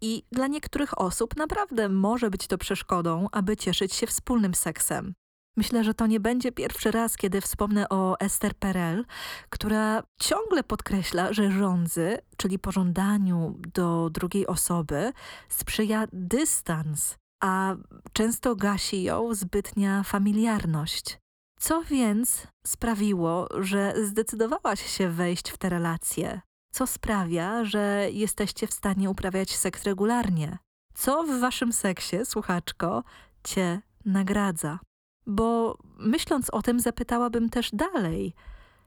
I 0.01 0.23
dla 0.33 0.47
niektórych 0.47 0.99
osób 0.99 1.37
naprawdę 1.37 1.89
może 1.89 2.31
być 2.31 2.47
to 2.47 2.59
przeszkodą, 2.59 3.27
aby 3.33 3.57
cieszyć 3.57 3.95
się 3.95 4.07
wspólnym 4.07 4.55
seksem. 4.55 5.15
Myślę, 5.57 5.85
że 5.85 5.95
to 5.95 6.07
nie 6.07 6.21
będzie 6.21 6.53
pierwszy 6.53 6.91
raz, 6.91 7.17
kiedy 7.17 7.41
wspomnę 7.41 7.89
o 7.89 8.21
Esther 8.21 8.55
Perel, 8.55 9.05
która 9.51 10.03
ciągle 10.21 10.65
podkreśla, 10.65 11.33
że 11.33 11.51
rządzy, 11.51 12.19
czyli 12.37 12.59
pożądaniu 12.59 13.55
do 13.75 14.11
drugiej 14.11 14.47
osoby, 14.47 15.13
sprzyja 15.49 16.07
dystans, 16.13 17.17
a 17.43 17.75
często 18.13 18.57
gasi 18.57 19.03
ją 19.03 19.35
zbytnia 19.35 20.03
familiarność. 20.03 21.19
Co 21.59 21.83
więc 21.83 22.47
sprawiło, 22.67 23.49
że 23.61 23.95
zdecydowałaś 24.05 24.87
się 24.87 25.09
wejść 25.09 25.51
w 25.51 25.59
tę 25.59 25.69
relację? 25.69 26.41
Co 26.73 26.87
sprawia, 26.87 27.65
że 27.65 28.09
jesteście 28.13 28.67
w 28.67 28.73
stanie 28.73 29.11
uprawiać 29.11 29.57
seks 29.57 29.85
regularnie? 29.85 30.59
Co 30.95 31.25
w 31.25 31.41
waszym 31.41 31.73
seksie, 31.73 32.17
słuchaczko, 32.25 33.05
cię 33.45 33.81
nagradza? 34.05 34.79
Bo 35.27 35.79
myśląc 35.99 36.51
o 36.51 36.63
tym, 36.63 36.81
zapytałabym 36.81 37.51
też 37.51 37.71
dalej. 37.73 38.35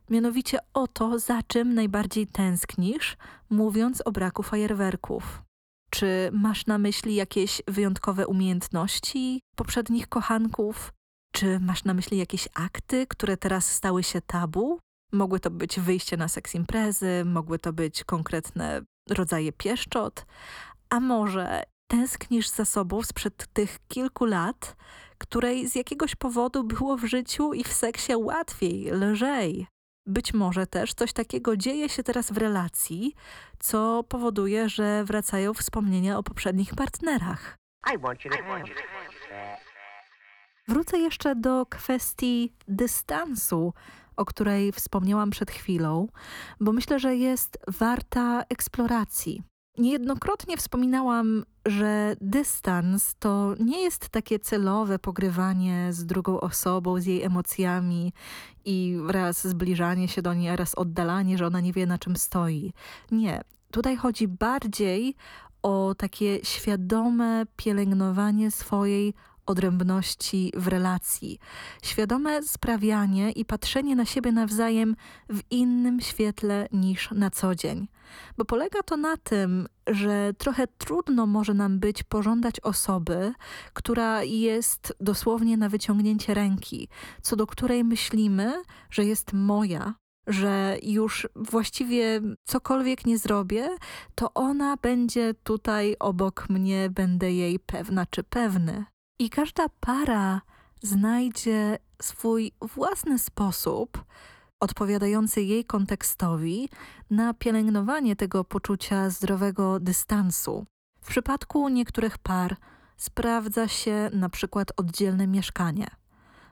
Mianowicie 0.10 0.58
o 0.74 0.88
to, 0.88 1.20
za 1.20 1.44
czym 1.44 1.74
najbardziej 1.74 2.27
tęsknisz, 2.27 3.17
mówiąc 3.50 4.01
o 4.06 4.12
braku 4.12 4.44
fajerwerków. 4.44 5.41
Czy 5.89 6.29
masz 6.34 6.65
na 6.65 6.77
myśli 6.77 7.15
jakieś 7.15 7.62
wyjątkowe 7.67 8.27
umiejętności 8.27 9.41
poprzednich 9.56 10.08
kochanków? 10.08 10.94
Czy 11.34 11.60
masz 11.60 11.84
na 11.84 11.94
myśli 11.94 12.17
jakieś 12.17 12.48
akty, 12.53 13.08
które 13.08 13.38
teraz 13.38 13.72
stały 13.72 14.03
się 14.03 14.22
tabu? 14.22 14.79
Mogły 15.12 15.39
to 15.39 15.51
być 15.51 15.79
wyjście 15.79 16.17
na 16.17 16.27
seks 16.27 16.56
imprezy, 16.56 17.24
mogły 17.25 17.60
to 17.60 17.74
być 17.74 18.03
konkretne 18.03 18.82
rodzaje 19.10 19.51
pieszczot, 19.51 20.25
a 20.89 21.00
może 21.00 21.63
tęsknisz 21.88 22.50
za 22.50 22.65
sobą 22.65 23.03
sprzed 23.03 23.48
tych 23.53 23.77
kilku 23.88 24.25
lat, 24.25 24.75
której 25.17 25.67
z 25.67 25.75
jakiegoś 25.75 26.15
powodu 26.15 26.63
było 26.63 26.98
w 26.98 27.06
życiu 27.06 27.53
i 27.53 27.63
w 27.63 27.74
seksie 27.74 28.15
łatwiej, 28.15 28.91
lżej. 28.91 29.67
Być 30.06 30.34
może 30.34 30.67
też 30.67 30.94
coś 30.94 31.13
takiego 31.13 31.58
dzieje 31.58 31.89
się 31.89 32.03
teraz 32.03 32.32
w 32.32 32.38
relacji, 32.38 33.13
co 33.60 34.03
powoduje, 34.03 34.70
że 34.70 35.03
wracają 35.03 35.53
wspomnienia 35.53 36.17
o 36.17 36.24
poprzednich 36.24 36.75
partnerach. 36.75 37.58
Wrócę 40.67 41.00
jeszcze 41.00 41.36
do 41.36 41.65
kwestii 41.65 42.53
dystansu, 42.67 43.74
o 44.15 44.25
której 44.25 44.72
wspomniałam 44.72 45.29
przed 45.29 45.51
chwilą, 45.51 46.08
bo 46.60 46.74
myślę, 46.74 47.00
że 47.00 47.15
jest 47.15 47.58
warta 47.67 48.44
eksploracji. 48.50 49.44
Niejednokrotnie 49.78 50.58
wspominałam, 50.58 51.46
że 51.66 52.16
dystans 52.22 53.16
to 53.20 53.56
nie 53.60 53.82
jest 53.82 54.10
takie 54.10 54.40
celowe 54.40 55.00
pogrywanie 55.00 55.94
z 55.94 56.06
drugą 56.06 56.40
osobą, 56.40 57.02
z 57.02 57.06
jej 57.06 57.24
emocjami 57.24 58.14
i 58.66 58.98
raz 59.08 59.48
zbliżanie 59.48 60.08
się 60.08 60.22
do 60.22 60.34
niej, 60.34 60.50
a 60.50 60.56
raz 60.56 60.76
oddalanie, 60.76 61.38
że 61.38 61.48
ona 61.48 61.60
nie 61.60 61.74
wie 61.74 61.86
na 61.86 61.98
czym 61.98 62.16
stoi. 62.16 62.74
Nie. 63.12 63.42
Tutaj 63.72 63.98
chodzi 63.98 64.28
bardziej 64.28 65.16
o 65.64 65.96
takie 65.98 66.40
świadome 66.46 67.46
pielęgnowanie 67.56 68.52
swojej 68.52 69.14
odrębności 69.48 70.51
w 70.56 70.68
relacji, 70.68 71.39
świadome 71.84 72.44
sprawianie 72.44 73.32
i 73.32 73.46
patrzenie 73.46 73.96
na 73.96 74.06
siebie 74.06 74.32
nawzajem 74.32 74.96
w 75.30 75.42
innym 75.51 76.01
świetle 76.01 76.68
niż 76.72 77.12
na 77.12 77.30
co 77.30 77.56
dzień. 77.56 77.88
Bo 78.38 78.46
polega 78.46 78.84
to 78.84 78.98
na 78.98 79.18
tym, 79.18 79.68
że 79.88 80.34
trochę 80.38 80.68
trudno 80.68 81.25
może 81.25 81.54
nam 81.54 81.80
być 81.80 82.04
pożądać 82.04 82.60
osoby, 82.60 83.34
która 83.74 84.24
jest 84.24 84.94
dosłownie 85.00 85.58
na 85.58 85.70
wyciągnięcie 85.70 86.34
ręki, 86.34 86.88
co 87.22 87.36
do 87.36 87.48
której 87.48 87.84
myślimy, 87.84 88.63
że 88.89 89.06
jest 89.06 89.34
moja, 89.34 89.94
że 90.27 90.77
już 90.84 91.27
właściwie 91.36 92.22
cokolwiek 92.44 93.06
nie 93.06 93.18
zrobię, 93.18 93.70
to 94.16 94.34
ona 94.34 94.77
będzie 94.77 95.34
tutaj 95.44 95.96
obok 96.00 96.50
mnie, 96.50 96.89
będę 96.89 97.32
jej 97.32 97.60
pewna 97.60 98.06
czy 98.06 98.24
pewny. 98.24 98.86
I 99.20 99.30
każda 99.30 99.70
para 99.80 100.42
znajdzie 100.84 101.78
swój 102.02 102.52
własny 102.62 103.20
sposób, 103.20 104.04
odpowiadający 104.60 105.42
jej 105.42 105.66
kontekstowi, 105.66 106.70
na 107.10 107.34
pielęgnowanie 107.34 108.16
tego 108.16 108.44
poczucia 108.44 109.10
zdrowego 109.10 109.80
dystansu. 109.80 110.66
W 111.02 111.10
przypadku 111.10 111.70
niektórych 111.70 112.18
par 112.18 112.56
sprawdza 112.98 113.68
się 113.68 114.10
na 114.14 114.30
przykład 114.30 114.72
oddzielne 114.78 115.28
mieszkanie. 115.28 115.88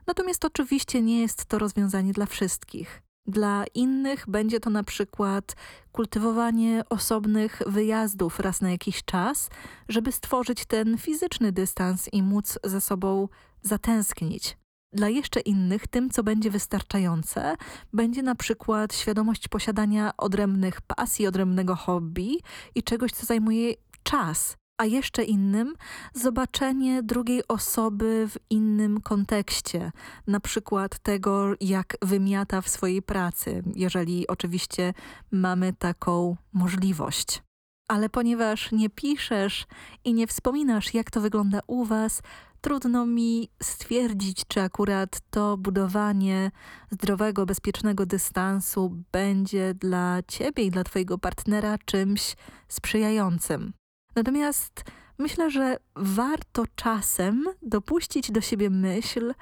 Natomiast 0.06 0.44
oczywiście 0.44 1.02
nie 1.02 1.20
jest 1.20 1.44
to 1.44 1.58
rozwiązanie 1.58 2.12
dla 2.12 2.26
wszystkich. 2.26 3.02
Dla 3.28 3.64
innych 3.74 4.24
będzie 4.28 4.60
to 4.60 4.70
na 4.70 4.82
przykład 4.82 5.56
kultywowanie 5.92 6.82
osobnych 6.90 7.62
wyjazdów 7.66 8.40
raz 8.40 8.60
na 8.60 8.70
jakiś 8.70 9.04
czas, 9.04 9.50
żeby 9.88 10.12
stworzyć 10.12 10.64
ten 10.64 10.98
fizyczny 10.98 11.52
dystans 11.52 12.08
i 12.12 12.22
móc 12.22 12.58
ze 12.64 12.80
sobą 12.80 13.28
zatęsknić. 13.62 14.56
Dla 14.92 15.08
jeszcze 15.08 15.40
innych 15.40 15.86
tym, 15.86 16.10
co 16.10 16.22
będzie 16.22 16.50
wystarczające, 16.50 17.56
będzie 17.92 18.22
na 18.22 18.34
przykład 18.34 18.94
świadomość 18.94 19.48
posiadania 19.48 20.12
odrębnych 20.16 20.80
pasji, 20.80 21.26
odrębnego 21.26 21.76
hobby 21.76 22.38
i 22.74 22.82
czegoś, 22.82 23.12
co 23.12 23.26
zajmuje 23.26 23.74
czas. 24.02 24.56
A 24.78 24.84
jeszcze 24.84 25.24
innym 25.24 25.74
zobaczenie 26.14 27.02
drugiej 27.02 27.48
osoby 27.48 28.28
w 28.28 28.38
innym 28.50 29.00
kontekście, 29.00 29.92
na 30.26 30.40
przykład 30.40 30.98
tego, 30.98 31.54
jak 31.60 31.96
wymiata 32.02 32.60
w 32.60 32.68
swojej 32.68 33.02
pracy, 33.02 33.62
jeżeli 33.74 34.26
oczywiście 34.26 34.94
mamy 35.30 35.72
taką 35.72 36.36
możliwość. 36.52 37.42
Ale 37.88 38.08
ponieważ 38.08 38.72
nie 38.72 38.90
piszesz 38.90 39.66
i 40.04 40.14
nie 40.14 40.26
wspominasz, 40.26 40.94
jak 40.94 41.10
to 41.10 41.20
wygląda 41.20 41.60
u 41.66 41.84
Was, 41.84 42.22
trudno 42.60 43.06
mi 43.06 43.48
stwierdzić, 43.62 44.42
czy 44.48 44.60
akurat 44.60 45.20
to 45.30 45.56
budowanie 45.56 46.50
zdrowego, 46.90 47.46
bezpiecznego 47.46 48.06
dystansu 48.06 48.96
będzie 49.12 49.74
dla 49.74 50.18
ciebie 50.28 50.64
i 50.64 50.70
dla 50.70 50.84
twojego 50.84 51.18
partnera 51.18 51.78
czymś 51.78 52.36
sprzyjającym. 52.68 53.72
Natomiast 54.16 54.84
myślę, 55.18 55.50
że 55.50 55.76
warto 55.96 56.64
czasem 56.74 57.44
dopuścić 57.62 58.30
do 58.30 58.40
siebie 58.40 58.70
myśl, 58.70 59.34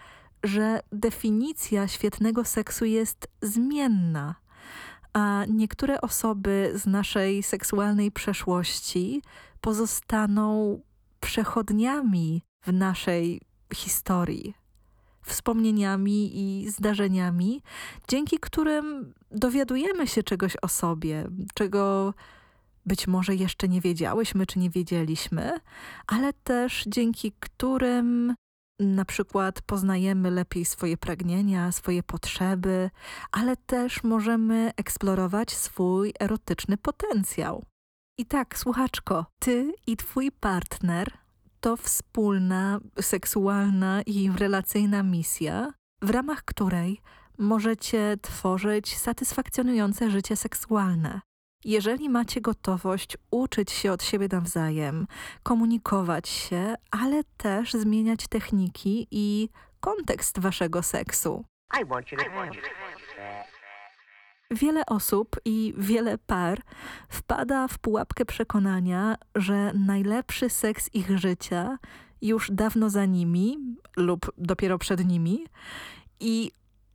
że 0.45 0.81
definicja 0.93 1.89
świetnego 1.89 2.45
seksu 2.45 2.85
jest 2.85 3.29
zmienna, 3.43 4.35
a 5.13 5.45
niektóre 5.49 6.01
osoby 6.01 6.73
z 6.75 6.87
naszej 6.87 7.43
seksualnej 7.43 8.13
przeszłości 8.13 9.23
pozostaną 9.61 10.81
przechodniami 11.21 12.43
w 12.63 12.73
naszej 12.73 13.41
historii, 13.75 14.55
wspomnieniami 15.23 16.31
i 16.35 16.71
zdarzeniami, 16.71 17.63
dzięki 18.09 18.39
którym 18.39 19.15
dowiadujemy 19.31 20.07
się 20.07 20.23
czegoś 20.23 20.57
o 20.63 20.69
sobie, 20.69 21.29
czego 21.55 22.15
być 22.87 23.07
może 23.07 23.35
jeszcze 23.35 23.69
nie 23.69 23.81
wiedziałyśmy 23.81 24.47
czy 24.47 24.59
nie 24.59 24.71
wiedzieliśmy, 24.71 25.61
ale 26.07 26.33
też 26.33 26.85
dzięki 26.87 27.33
którym 27.41 28.35
na 28.81 29.05
przykład 29.05 29.63
poznajemy 29.63 30.31
lepiej 30.31 30.65
swoje 30.65 30.97
pragnienia, 30.97 31.73
swoje 31.73 32.03
potrzeby, 32.03 32.91
ale 33.33 33.57
też 33.57 34.05
możemy 34.05 34.73
eksplorować 34.77 35.53
swój 35.53 36.13
erotyczny 36.21 36.77
potencjał. 36.77 37.65
I 38.19 38.27
tak, 38.27 38.59
słuchaczko, 38.59 39.27
ty 39.39 39.73
i 39.87 39.97
twój 39.97 40.33
partner 40.33 41.11
to 41.61 41.77
wspólna, 41.77 42.81
seksualna 43.01 44.03
i 44.03 44.31
relacyjna 44.31 45.03
misja, 45.03 45.73
w 46.03 46.11
ramach 46.11 46.45
której 46.45 47.01
możecie 47.39 48.17
tworzyć 48.23 48.99
satysfakcjonujące 48.99 50.11
życie 50.11 50.37
seksualne. 50.37 51.21
Jeżeli 51.65 52.09
macie 52.09 52.41
gotowość 52.41 53.17
uczyć 53.31 53.71
się 53.73 53.93
od 53.93 54.03
siebie 54.03 54.29
nawzajem, 54.33 55.07
komunikować 55.43 56.29
się, 56.29 56.75
ale 56.91 57.25
też 57.37 57.73
zmieniać 57.73 58.29
techniki 58.29 59.07
i 59.11 59.49
kontekst 59.81 60.39
waszego 60.39 60.83
seksu. 60.83 61.45
Wiele 64.51 64.87
osób 64.87 65.37
i 65.45 65.75
wiele 65.77 66.19
par 66.19 66.63
wpada 67.09 67.69
w 67.69 67.79
pułapkę 67.79 68.25
przekonania, 68.25 69.17
że 69.35 69.73
najlepszy 69.75 70.51
seks 70.51 70.95
ich 70.95 71.19
życia 71.19 71.79
już 72.23 72.51
dawno 72.51 72.91
za 72.91 73.05
nimi 73.05 73.77
lub 73.97 74.33
dopiero 74.39 74.79
przed 74.79 75.07
nimi 75.07 75.47
i 76.21 76.53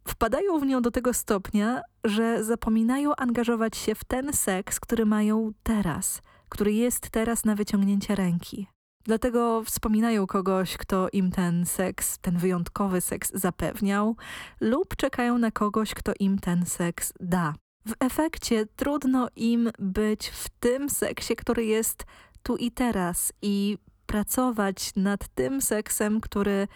wpadają 0.07 0.59
w 0.59 0.65
nią 0.65 0.81
do 0.81 0.91
tego 0.91 1.13
stopnia, 1.13 1.81
że 2.03 2.43
zapominają 2.43 3.15
angażować 3.15 3.77
się 3.77 3.95
w 3.95 4.03
ten 4.03 4.33
seks, 4.33 4.79
który 4.79 5.05
mają 5.05 5.51
teraz, 5.63 6.21
który 6.49 6.73
jest 6.73 7.09
teraz 7.09 7.45
na 7.45 7.55
wyciągnięcie 7.55 8.15
ręki. 8.15 8.67
Dlatego 9.03 9.63
wspominają 9.63 10.27
kogoś, 10.27 10.77
kto 10.77 11.07
im 11.13 11.31
ten 11.31 11.65
seks, 11.65 12.17
ten 12.17 12.38
wyjątkowy 12.38 13.01
seks 13.01 13.31
zapewniał, 13.33 14.15
lub 14.62 14.95
czekają 14.95 15.38
na 15.38 15.51
kogoś, 15.51 15.93
kto 15.93 16.13
im 16.19 16.39
ten 16.39 16.65
seks 16.65 17.13
da. 17.19 17.53
W 17.88 17.93
efekcie 17.99 18.65
trudno 18.75 19.27
im 19.35 19.71
być 19.79 20.27
w 20.27 20.49
tym 20.49 20.89
seksie, 20.89 21.35
który 21.35 21.65
jest 21.65 22.05
tu 22.43 22.55
i 22.55 22.71
teraz 22.71 23.33
i 23.41 23.77
pracować 24.05 24.91
nad 24.95 25.27
tym 25.27 25.62
seksem, 25.62 26.21
który 26.21 26.67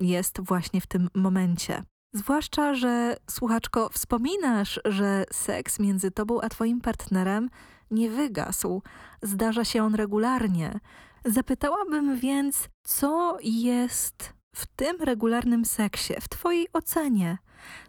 jest 0.00 0.40
właśnie 0.40 0.80
w 0.80 0.86
tym 0.86 1.08
momencie. 1.14 1.82
Zwłaszcza, 2.16 2.74
że 2.74 3.16
słuchaczko, 3.30 3.88
wspominasz, 3.88 4.80
że 4.84 5.24
seks 5.32 5.78
między 5.78 6.10
tobą 6.10 6.40
a 6.40 6.48
twoim 6.48 6.80
partnerem 6.80 7.50
nie 7.90 8.10
wygasł. 8.10 8.82
Zdarza 9.22 9.64
się 9.64 9.82
on 9.82 9.94
regularnie. 9.94 10.80
Zapytałabym 11.24 12.16
więc, 12.16 12.68
co 12.82 13.38
jest 13.42 14.32
w 14.54 14.66
tym 14.66 14.96
regularnym 15.00 15.64
seksie, 15.64 16.14
w 16.20 16.28
Twojej 16.28 16.68
ocenie, 16.72 17.38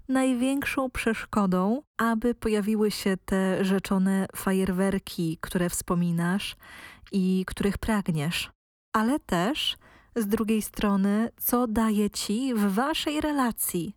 największą 0.08 0.90
przeszkodą, 0.90 1.82
aby 1.98 2.36
pojawiły 2.36 2.92
się 2.92 3.18
te 3.26 3.66
rzeczone 3.66 4.26
fajerwerki, 4.36 5.38
które 5.42 5.70
wspominasz 5.70 6.56
i 7.12 7.44
których 7.48 7.78
pragniesz. 7.78 8.52
Ale 8.94 9.20
też 9.20 9.78
z 10.18 10.28
drugiej 10.28 10.62
strony, 10.62 11.30
co 11.38 11.68
daje 11.68 12.10
Ci 12.10 12.54
w 12.54 12.74
Waszej 12.74 13.22
relacji, 13.22 13.96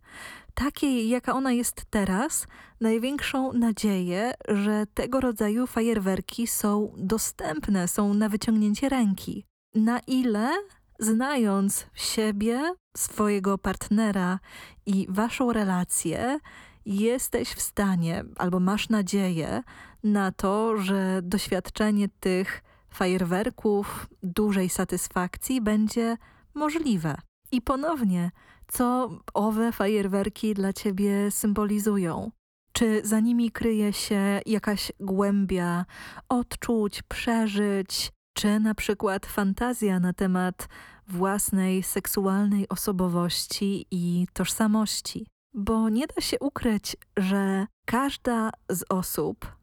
takiej 0.55 1.09
jaka 1.09 1.33
ona 1.33 1.53
jest 1.53 1.85
teraz, 1.91 2.47
największą 2.81 3.53
nadzieję, 3.53 4.35
że 4.49 4.87
tego 4.95 5.21
rodzaju 5.21 5.67
fajerwerki 5.67 6.47
są 6.47 6.93
dostępne, 6.97 7.89
są 7.89 8.15
na 8.15 8.29
wyciągnięcie 8.29 8.89
ręki. 8.89 9.45
Na 9.75 9.99
ile 9.99 10.51
znając 10.99 11.87
siebie, 11.95 12.75
swojego 12.97 13.59
partnera 13.59 14.39
i 14.87 15.07
waszą 15.09 15.53
relację, 15.53 16.39
jesteś 16.87 17.49
w 17.49 17.61
stanie 17.61 18.25
albo 18.37 18.61
masz 18.61 18.89
nadzieję 18.89 19.63
na 20.05 20.33
to, 20.33 20.77
że 20.77 21.21
doświadczenie 21.23 22.09
tych 22.21 22.63
fajerwerków, 22.91 24.07
dużej 24.23 24.69
satysfakcji 24.69 25.61
będzie 25.61 26.17
możliwe. 26.55 27.17
I 27.53 27.63
ponownie, 27.63 28.31
co 28.69 29.11
owe 29.35 29.73
fajerwerki 29.73 30.55
dla 30.55 30.73
ciebie 30.73 31.31
symbolizują? 31.31 32.31
Czy 32.73 33.01
za 33.05 33.21
nimi 33.21 33.51
kryje 33.51 33.93
się 33.93 34.41
jakaś 34.47 34.93
głębia 35.01 35.85
odczuć, 36.29 37.03
przeżyć, 37.03 38.13
czy 38.33 38.61
na 38.61 38.75
przykład 38.75 39.27
fantazja 39.27 40.01
na 40.01 40.13
temat 40.13 40.69
własnej 41.09 41.83
seksualnej 41.83 42.69
osobowości 42.69 43.87
i 43.91 44.27
tożsamości? 44.33 45.27
Bo 45.55 45.89
nie 45.89 46.07
da 46.07 46.21
się 46.21 46.39
ukryć, 46.39 46.97
że 47.17 47.67
każda 47.87 48.51
z 48.69 48.85
osób 48.89 49.60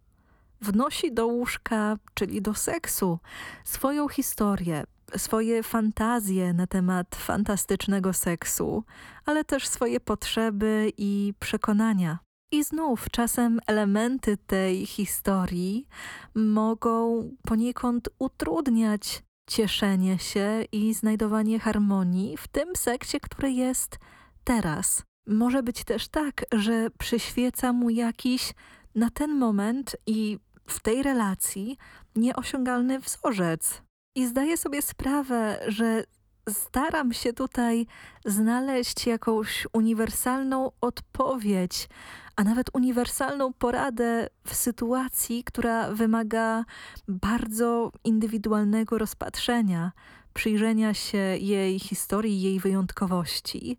wnosi 0.62 1.14
do 1.14 1.28
łóżka, 1.28 1.98
czyli 2.14 2.42
do 2.42 2.54
seksu, 2.54 3.20
swoją 3.64 4.08
historię, 4.08 4.84
swoje 5.18 5.64
fantazje 5.64 6.54
na 6.54 6.68
temat 6.68 7.16
fantastycznego 7.16 8.14
seksu, 8.14 8.84
ale 9.26 9.44
też 9.44 9.68
swoje 9.68 10.00
potrzeby 10.00 10.92
i 10.98 11.34
przekonania. 11.40 12.20
I 12.52 12.64
znów 12.64 13.10
czasem 13.12 13.60
elementy 13.68 14.38
tej 14.38 14.86
historii 14.86 15.88
mogą 16.36 17.24
poniekąd 17.42 18.10
utrudniać 18.20 19.24
cieszenie 19.50 20.20
się 20.20 20.64
i 20.72 20.94
znajdowanie 20.94 21.60
harmonii 21.60 22.38
w 22.38 22.48
tym 22.48 22.76
seksie, 22.76 23.20
który 23.20 23.52
jest 23.52 24.00
teraz. 24.44 25.04
Może 25.28 25.64
być 25.64 25.84
też 25.84 26.08
tak, 26.08 26.46
że 26.54 26.90
przyświeca 27.00 27.74
mu 27.74 27.90
jakiś 27.90 28.54
na 28.96 29.10
ten 29.10 29.38
moment 29.38 29.96
i 30.06 30.40
w 30.70 30.80
tej 30.80 31.04
relacji 31.04 31.78
nieosiągalny 32.16 33.00
wzorzec. 33.00 33.82
I 34.16 34.28
zdaję 34.28 34.58
sobie 34.58 34.82
sprawę, 34.82 35.60
że 35.68 36.04
staram 36.50 37.14
się 37.14 37.34
tutaj 37.34 37.86
znaleźć 38.26 39.08
jakąś 39.08 39.68
uniwersalną 39.74 40.72
odpowiedź, 40.82 41.90
a 42.36 42.44
nawet 42.44 42.68
uniwersalną 42.74 43.54
poradę 43.54 44.30
w 44.48 44.56
sytuacji, 44.56 45.44
która 45.44 45.92
wymaga 45.92 46.66
bardzo 47.08 47.92
indywidualnego 48.04 48.98
rozpatrzenia, 48.98 49.92
przyjrzenia 50.34 50.94
się 50.94 51.18
jej 51.40 51.80
historii, 51.80 52.42
jej 52.42 52.60
wyjątkowości. 52.60 53.78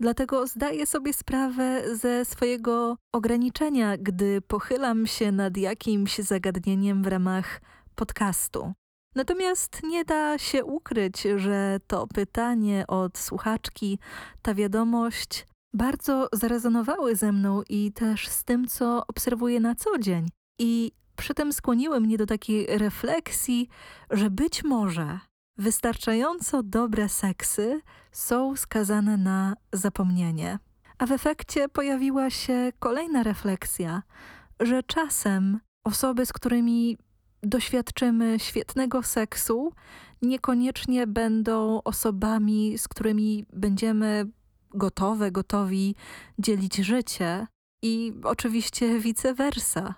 Dlatego 0.00 0.46
zdaję 0.46 0.86
sobie 0.86 1.12
sprawę 1.12 1.96
ze 1.96 2.24
swojego 2.24 2.96
ograniczenia, 3.12 3.96
gdy 3.96 4.40
pochylam 4.40 5.06
się 5.06 5.32
nad 5.32 5.56
jakimś 5.56 6.18
zagadnieniem 6.18 7.02
w 7.02 7.06
ramach 7.06 7.60
podcastu. 7.94 8.72
Natomiast 9.14 9.82
nie 9.82 10.04
da 10.04 10.38
się 10.38 10.64
ukryć, 10.64 11.22
że 11.36 11.78
to 11.86 12.06
pytanie 12.06 12.84
od 12.88 13.18
słuchaczki, 13.18 13.98
ta 14.42 14.54
wiadomość 14.54 15.46
bardzo 15.74 16.28
zarezonowały 16.32 17.16
ze 17.16 17.32
mną 17.32 17.62
i 17.68 17.92
też 17.92 18.28
z 18.28 18.44
tym, 18.44 18.68
co 18.68 19.06
obserwuję 19.06 19.60
na 19.60 19.74
co 19.74 19.98
dzień. 19.98 20.28
I 20.58 20.92
przy 21.16 21.34
tym 21.34 21.52
skłoniły 21.52 22.00
mnie 22.00 22.18
do 22.18 22.26
takiej 22.26 22.66
refleksji, 22.78 23.68
że 24.10 24.30
być 24.30 24.64
może 24.64 25.20
wystarczająco 25.58 26.62
dobre 26.62 27.08
seksy 27.08 27.80
są 28.12 28.56
skazane 28.56 29.16
na 29.16 29.56
zapomnienie. 29.72 30.58
A 30.98 31.06
w 31.06 31.12
efekcie 31.12 31.68
pojawiła 31.68 32.30
się 32.30 32.72
kolejna 32.78 33.22
refleksja, 33.22 34.02
że 34.60 34.82
czasem 34.82 35.60
osoby, 35.84 36.26
z 36.26 36.32
którymi 36.32 36.98
doświadczymy 37.42 38.38
świetnego 38.38 39.02
seksu, 39.02 39.72
niekoniecznie 40.22 41.06
będą 41.06 41.82
osobami, 41.84 42.78
z 42.78 42.88
którymi 42.88 43.46
będziemy 43.52 44.26
gotowe, 44.74 45.30
gotowi 45.30 45.94
dzielić 46.38 46.76
życie 46.76 47.46
i 47.82 48.12
oczywiście 48.24 48.98
vice 48.98 49.34
versa. 49.34 49.94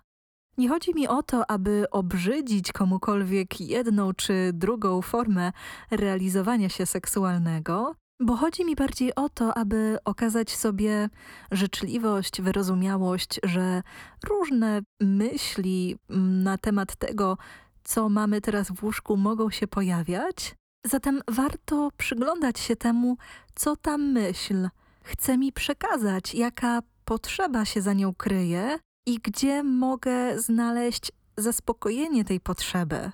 Nie 0.59 0.69
chodzi 0.69 0.95
mi 0.95 1.09
o 1.09 1.23
to, 1.23 1.51
aby 1.51 1.85
obrzydzić 1.91 2.73
komukolwiek 2.73 3.61
jedną 3.61 4.13
czy 4.13 4.51
drugą 4.53 5.03
formę 5.03 5.53
realizowania 5.91 6.69
się 6.69 6.87
seksualnego, 6.87 7.95
bo 8.21 8.37
chodzi 8.37 8.65
mi 8.65 8.77
bardziej 8.77 9.15
o 9.15 9.29
to, 9.29 9.59
aby 9.59 9.99
okazać 10.05 10.51
sobie 10.51 11.09
życzliwość, 11.53 12.43
wyrozumiałość, 12.43 13.41
że 13.43 13.83
różne 14.29 14.83
myśli 15.01 15.97
na 16.45 16.59
temat 16.59 16.97
tego, 16.97 17.39
co 17.85 18.09
mamy 18.09 18.41
teraz 18.41 18.71
w 18.71 18.85
łóżku, 18.85 19.17
mogą 19.17 19.51
się 19.51 19.67
pojawiać. 19.67 20.55
Zatem 20.87 21.21
warto 21.29 21.91
przyglądać 21.97 22.59
się 22.59 22.77
temu, 22.77 23.17
co 23.55 23.77
ta 23.77 23.99
myśl 23.99 24.69
chce 25.03 25.39
mi 25.39 25.53
przekazać, 25.53 26.35
jaka 26.35 26.81
potrzeba 27.05 27.65
się 27.65 27.83
za 27.83 27.93
nią 27.93 28.15
kryje 28.15 28.79
i 29.07 29.19
gdzie 29.19 29.63
mogę 29.63 30.41
znaleźć 30.41 31.13
zaspokojenie 31.37 32.25
tej 32.25 32.41
potrzeby. 32.41 33.11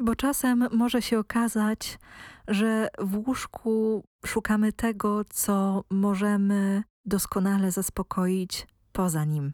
Bo 0.00 0.14
czasem 0.14 0.68
może 0.72 1.02
się 1.02 1.18
okazać, 1.18 1.98
że 2.48 2.88
w 2.98 3.28
łóżku 3.28 4.04
szukamy 4.26 4.72
tego, 4.72 5.24
co 5.24 5.84
możemy 5.90 6.82
doskonale 7.04 7.70
zaspokoić 7.70 8.66
poza 8.92 9.24
nim. 9.24 9.52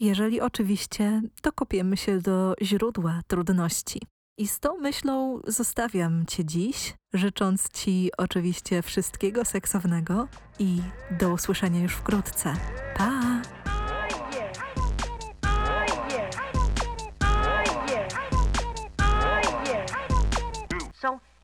Jeżeli 0.00 0.40
oczywiście 0.40 1.22
dokopiemy 1.42 1.96
się 1.96 2.18
do 2.18 2.54
źródła 2.62 3.20
trudności. 3.26 4.02
I 4.38 4.48
z 4.48 4.60
tą 4.60 4.76
myślą 4.76 5.40
zostawiam 5.46 6.26
Cię 6.26 6.44
dziś, 6.44 6.94
życząc 7.14 7.72
Ci 7.72 8.10
oczywiście 8.18 8.82
wszystkiego 8.82 9.44
seksownego 9.44 10.28
i 10.58 10.82
do 11.10 11.32
usłyszenia 11.32 11.82
już 11.82 11.92
wkrótce. 11.92 12.54
Pa! 12.96 13.35